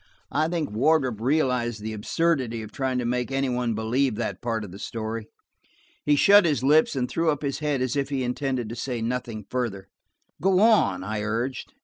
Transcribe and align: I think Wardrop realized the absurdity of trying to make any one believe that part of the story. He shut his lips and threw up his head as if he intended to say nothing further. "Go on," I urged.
I 0.31 0.47
think 0.47 0.71
Wardrop 0.71 1.21
realized 1.21 1.79
the 1.79 1.93
absurdity 1.93 2.63
of 2.63 2.71
trying 2.71 2.97
to 2.97 3.05
make 3.05 3.31
any 3.31 3.49
one 3.49 3.75
believe 3.75 4.15
that 4.15 4.41
part 4.41 4.63
of 4.63 4.71
the 4.71 4.79
story. 4.79 5.27
He 6.03 6.15
shut 6.15 6.43
his 6.43 6.63
lips 6.63 6.95
and 6.95 7.07
threw 7.07 7.29
up 7.29 7.43
his 7.43 7.59
head 7.59 7.83
as 7.83 7.95
if 7.95 8.09
he 8.09 8.23
intended 8.23 8.67
to 8.69 8.75
say 8.75 8.99
nothing 9.03 9.45
further. 9.51 9.89
"Go 10.41 10.59
on," 10.59 11.03
I 11.03 11.21
urged. 11.21 11.75